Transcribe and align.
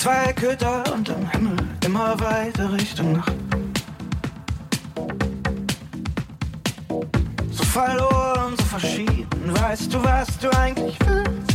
zwei 0.00 0.32
Köter 0.32 0.82
unterm 0.94 1.30
Himmel, 1.30 1.56
immer 1.84 2.18
weiter 2.18 2.72
Richtung 2.72 3.12
Nacht. 3.12 3.34
So 7.50 7.64
verloren, 7.64 8.54
so 8.56 8.64
verschieden, 8.64 9.60
weißt 9.60 9.92
du, 9.92 10.02
was 10.02 10.38
du 10.38 10.48
eigentlich 10.56 10.96
willst? 11.06 11.49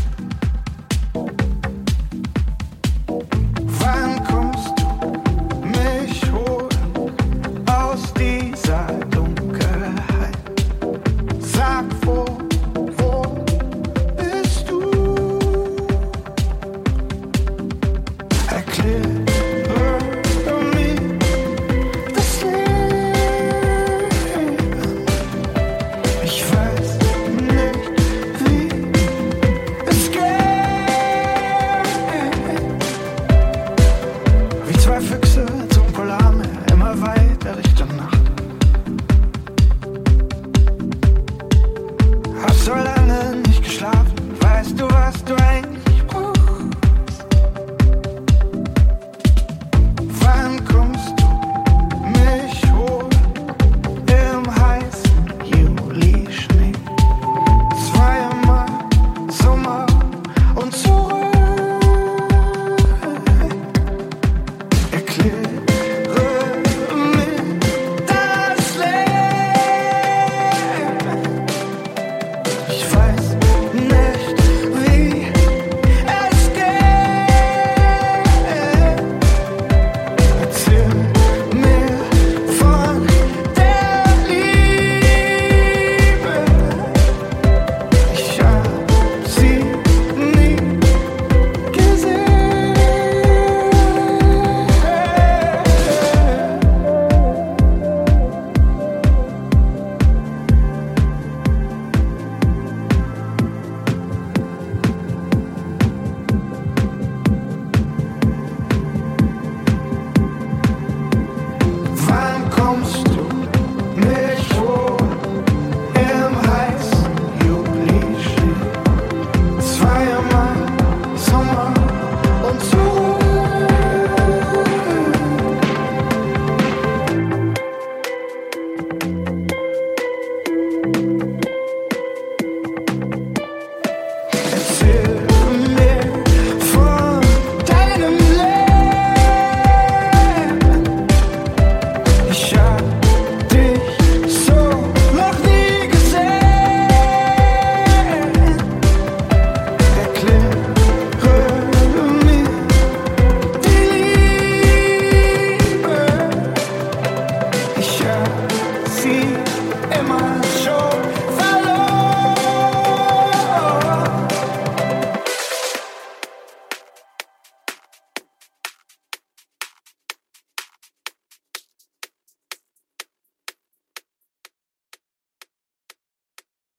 yeah. 18.86 19.15